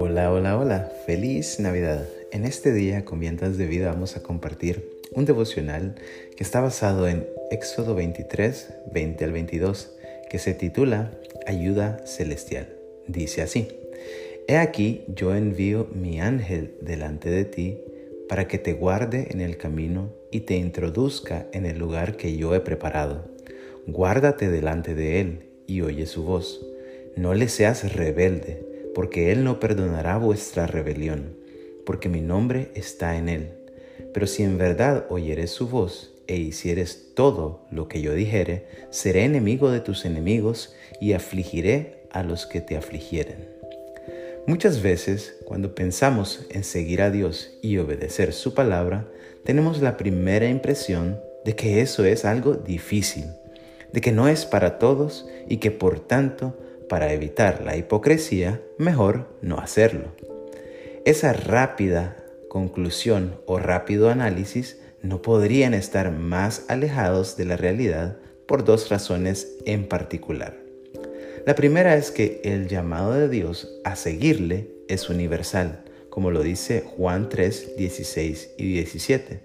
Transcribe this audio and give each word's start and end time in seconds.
Hola, 0.00 0.32
hola, 0.32 0.58
hola, 0.58 0.92
feliz 1.04 1.60
Navidad. 1.60 2.06
En 2.30 2.46
este 2.46 2.72
día 2.72 3.04
con 3.04 3.20
Vientas 3.20 3.58
de 3.58 3.66
Vida 3.66 3.92
vamos 3.92 4.16
a 4.16 4.22
compartir 4.22 4.88
un 5.12 5.26
devocional 5.26 5.96
que 6.34 6.42
está 6.42 6.62
basado 6.62 7.06
en 7.06 7.26
Éxodo 7.50 7.94
23, 7.94 8.74
20 8.92 9.24
al 9.24 9.32
22, 9.32 9.94
que 10.30 10.38
se 10.38 10.54
titula 10.54 11.10
Ayuda 11.46 12.06
Celestial. 12.06 12.68
Dice 13.06 13.42
así, 13.42 13.68
He 14.48 14.56
aquí 14.56 15.04
yo 15.08 15.34
envío 15.34 15.88
mi 15.92 16.18
ángel 16.18 16.76
delante 16.80 17.28
de 17.28 17.44
ti 17.44 17.78
para 18.26 18.48
que 18.48 18.58
te 18.58 18.72
guarde 18.72 19.28
en 19.30 19.42
el 19.42 19.58
camino 19.58 20.14
y 20.30 20.40
te 20.40 20.54
introduzca 20.54 21.46
en 21.52 21.66
el 21.66 21.78
lugar 21.78 22.16
que 22.16 22.36
yo 22.36 22.54
he 22.54 22.60
preparado. 22.60 23.26
Guárdate 23.86 24.48
delante 24.48 24.94
de 24.94 25.20
él 25.20 25.51
y 25.72 25.80
oye 25.80 26.06
su 26.06 26.22
voz. 26.22 26.60
No 27.16 27.34
le 27.34 27.48
seas 27.48 27.94
rebelde 27.94 28.64
porque 28.94 29.32
Él 29.32 29.42
no 29.44 29.58
perdonará 29.58 30.18
vuestra 30.18 30.66
rebelión, 30.66 31.34
porque 31.86 32.08
mi 32.08 32.20
nombre 32.20 32.70
está 32.74 33.16
en 33.16 33.28
Él. 33.28 33.48
Pero 34.12 34.26
si 34.26 34.42
en 34.42 34.58
verdad 34.58 35.06
oyeres 35.08 35.50
su 35.50 35.68
voz 35.68 36.12
e 36.26 36.36
hicieres 36.36 37.14
todo 37.14 37.66
lo 37.70 37.88
que 37.88 38.02
yo 38.02 38.12
dijere, 38.14 38.66
seré 38.90 39.24
enemigo 39.24 39.70
de 39.70 39.80
tus 39.80 40.04
enemigos 40.04 40.74
y 41.00 41.14
afligiré 41.14 42.02
a 42.10 42.22
los 42.22 42.46
que 42.46 42.60
te 42.60 42.76
afligieren. 42.76 43.48
Muchas 44.46 44.82
veces, 44.82 45.36
cuando 45.44 45.74
pensamos 45.74 46.46
en 46.50 46.64
seguir 46.64 47.00
a 47.00 47.10
Dios 47.10 47.52
y 47.62 47.78
obedecer 47.78 48.32
su 48.32 48.54
palabra, 48.54 49.08
tenemos 49.44 49.80
la 49.80 49.96
primera 49.96 50.48
impresión 50.48 51.18
de 51.44 51.54
que 51.56 51.80
eso 51.80 52.04
es 52.04 52.24
algo 52.24 52.54
difícil, 52.54 53.24
de 53.92 54.00
que 54.00 54.12
no 54.12 54.28
es 54.28 54.46
para 54.46 54.78
todos 54.78 55.28
y 55.48 55.58
que 55.58 55.70
por 55.70 56.00
tanto 56.00 56.58
para 56.88 57.12
evitar 57.12 57.62
la 57.64 57.76
hipocresía, 57.76 58.60
mejor 58.78 59.28
no 59.40 59.58
hacerlo. 59.58 60.14
Esa 61.04 61.32
rápida 61.32 62.16
conclusión 62.48 63.40
o 63.46 63.58
rápido 63.58 64.10
análisis 64.10 64.78
no 65.02 65.22
podrían 65.22 65.74
estar 65.74 66.12
más 66.12 66.64
alejados 66.68 67.36
de 67.36 67.44
la 67.44 67.56
realidad 67.56 68.18
por 68.46 68.64
dos 68.64 68.90
razones 68.90 69.56
en 69.64 69.88
particular. 69.88 70.56
La 71.46 71.54
primera 71.54 71.96
es 71.96 72.10
que 72.10 72.40
el 72.44 72.68
llamado 72.68 73.14
de 73.14 73.28
Dios 73.28 73.80
a 73.84 73.96
seguirle 73.96 74.70
es 74.88 75.08
universal, 75.08 75.82
como 76.08 76.30
lo 76.30 76.42
dice 76.42 76.84
Juan 76.96 77.28
3, 77.28 77.76
16 77.76 78.54
y 78.58 78.72
17, 78.74 79.40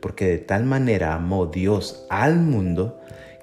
porque 0.00 0.26
de 0.26 0.38
tal 0.38 0.64
manera 0.64 1.14
amó 1.14 1.46
Dios 1.46 2.06
al 2.08 2.36
mundo 2.36 3.00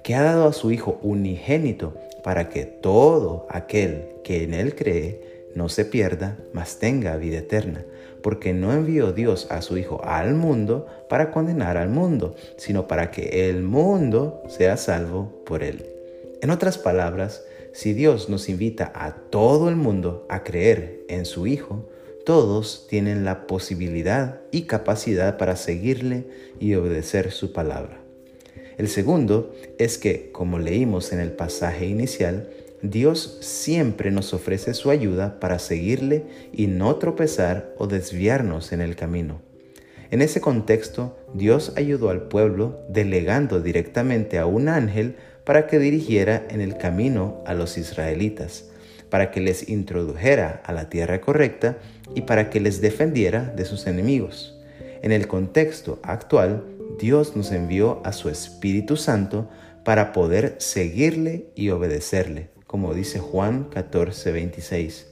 que 0.08 0.14
ha 0.14 0.22
dado 0.22 0.48
a 0.48 0.54
su 0.54 0.70
Hijo 0.70 0.98
unigénito 1.02 1.92
para 2.24 2.48
que 2.48 2.64
todo 2.64 3.46
aquel 3.50 4.06
que 4.24 4.42
en 4.42 4.54
Él 4.54 4.74
cree 4.74 5.44
no 5.54 5.68
se 5.68 5.84
pierda, 5.84 6.38
mas 6.54 6.78
tenga 6.78 7.18
vida 7.18 7.40
eterna. 7.40 7.84
Porque 8.22 8.54
no 8.54 8.72
envió 8.72 9.12
Dios 9.12 9.48
a 9.50 9.60
su 9.60 9.76
Hijo 9.76 10.02
al 10.02 10.32
mundo 10.32 10.86
para 11.10 11.30
condenar 11.30 11.76
al 11.76 11.90
mundo, 11.90 12.34
sino 12.56 12.88
para 12.88 13.10
que 13.10 13.50
el 13.50 13.62
mundo 13.62 14.42
sea 14.48 14.78
salvo 14.78 15.44
por 15.44 15.62
Él. 15.62 15.84
En 16.40 16.48
otras 16.48 16.78
palabras, 16.78 17.44
si 17.74 17.92
Dios 17.92 18.30
nos 18.30 18.48
invita 18.48 18.90
a 18.94 19.14
todo 19.14 19.68
el 19.68 19.76
mundo 19.76 20.24
a 20.30 20.42
creer 20.42 21.02
en 21.10 21.26
su 21.26 21.46
Hijo, 21.46 21.86
todos 22.24 22.86
tienen 22.88 23.26
la 23.26 23.46
posibilidad 23.46 24.40
y 24.52 24.62
capacidad 24.62 25.36
para 25.36 25.54
seguirle 25.54 26.24
y 26.58 26.76
obedecer 26.76 27.30
su 27.30 27.52
palabra. 27.52 28.07
El 28.78 28.88
segundo 28.88 29.52
es 29.78 29.98
que, 29.98 30.30
como 30.30 30.60
leímos 30.60 31.12
en 31.12 31.18
el 31.18 31.32
pasaje 31.32 31.86
inicial, 31.86 32.48
Dios 32.80 33.38
siempre 33.40 34.12
nos 34.12 34.32
ofrece 34.32 34.72
su 34.72 34.90
ayuda 34.90 35.40
para 35.40 35.58
seguirle 35.58 36.22
y 36.52 36.68
no 36.68 36.94
tropezar 36.94 37.74
o 37.76 37.88
desviarnos 37.88 38.70
en 38.70 38.80
el 38.80 38.94
camino. 38.94 39.42
En 40.12 40.22
ese 40.22 40.40
contexto, 40.40 41.18
Dios 41.34 41.72
ayudó 41.76 42.08
al 42.08 42.28
pueblo 42.28 42.78
delegando 42.88 43.60
directamente 43.60 44.38
a 44.38 44.46
un 44.46 44.68
ángel 44.68 45.16
para 45.44 45.66
que 45.66 45.80
dirigiera 45.80 46.46
en 46.48 46.60
el 46.60 46.78
camino 46.78 47.42
a 47.46 47.54
los 47.54 47.78
israelitas, 47.78 48.70
para 49.10 49.32
que 49.32 49.40
les 49.40 49.68
introdujera 49.68 50.62
a 50.64 50.72
la 50.72 50.88
tierra 50.88 51.20
correcta 51.20 51.78
y 52.14 52.22
para 52.22 52.48
que 52.48 52.60
les 52.60 52.80
defendiera 52.80 53.42
de 53.56 53.64
sus 53.64 53.88
enemigos. 53.88 54.56
En 55.02 55.10
el 55.10 55.26
contexto 55.26 55.98
actual, 56.04 56.62
Dios 56.98 57.36
nos 57.36 57.52
envió 57.52 58.02
a 58.04 58.12
su 58.12 58.28
Espíritu 58.28 58.96
Santo 58.96 59.48
para 59.84 60.12
poder 60.12 60.56
seguirle 60.58 61.50
y 61.54 61.70
obedecerle, 61.70 62.50
como 62.66 62.92
dice 62.92 63.20
Juan 63.20 63.68
14, 63.70 64.32
26. 64.32 65.06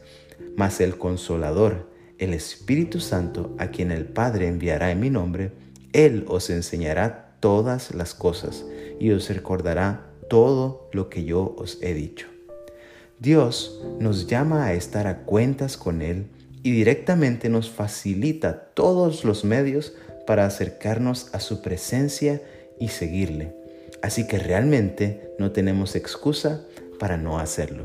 Mas 0.56 0.80
el 0.80 0.98
consolador, 0.98 1.88
el 2.18 2.34
Espíritu 2.34 2.98
Santo, 2.98 3.54
a 3.58 3.68
quien 3.68 3.92
el 3.92 4.04
Padre 4.04 4.48
enviará 4.48 4.90
en 4.90 5.00
mi 5.00 5.10
nombre, 5.10 5.52
Él 5.92 6.24
os 6.28 6.50
enseñará 6.50 7.36
todas 7.40 7.94
las 7.94 8.14
cosas 8.14 8.64
y 8.98 9.12
os 9.12 9.28
recordará 9.28 10.10
todo 10.28 10.88
lo 10.92 11.08
que 11.08 11.24
yo 11.24 11.54
os 11.56 11.78
he 11.82 11.94
dicho. 11.94 12.26
Dios 13.20 13.80
nos 14.00 14.26
llama 14.26 14.66
a 14.66 14.74
estar 14.74 15.06
a 15.06 15.22
cuentas 15.22 15.76
con 15.76 16.02
Él 16.02 16.26
y 16.62 16.72
directamente 16.72 17.48
nos 17.48 17.70
facilita 17.70 18.72
todos 18.74 19.24
los 19.24 19.44
medios 19.44 19.94
para 20.26 20.44
acercarnos 20.44 21.28
a 21.32 21.40
su 21.40 21.62
presencia 21.62 22.42
y 22.78 22.88
seguirle. 22.88 23.54
Así 24.02 24.26
que 24.26 24.38
realmente 24.38 25.32
no 25.38 25.52
tenemos 25.52 25.96
excusa 25.96 26.66
para 26.98 27.16
no 27.16 27.38
hacerlo. 27.38 27.84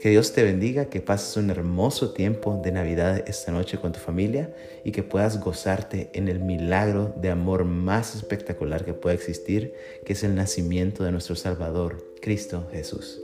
Que 0.00 0.10
Dios 0.10 0.32
te 0.32 0.42
bendiga, 0.42 0.86
que 0.86 1.00
pases 1.00 1.36
un 1.38 1.48
hermoso 1.48 2.12
tiempo 2.12 2.60
de 2.62 2.72
Navidad 2.72 3.24
esta 3.26 3.52
noche 3.52 3.78
con 3.78 3.92
tu 3.92 4.00
familia 4.00 4.54
y 4.84 4.92
que 4.92 5.02
puedas 5.02 5.40
gozarte 5.40 6.10
en 6.12 6.28
el 6.28 6.40
milagro 6.40 7.14
de 7.16 7.30
amor 7.30 7.64
más 7.64 8.14
espectacular 8.14 8.84
que 8.84 8.92
pueda 8.92 9.14
existir, 9.14 9.72
que 10.04 10.12
es 10.12 10.22
el 10.22 10.34
nacimiento 10.34 11.04
de 11.04 11.12
nuestro 11.12 11.36
Salvador, 11.36 12.04
Cristo 12.20 12.68
Jesús. 12.70 13.22